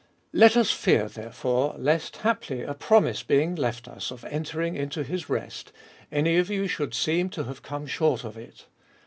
[0.31, 0.39] —4.
[0.39, 5.29] Let us fear therefore, lest haply a promise being left us of entering into his
[5.29, 5.71] rest,
[6.11, 8.65] any of you should seem to have come short of it.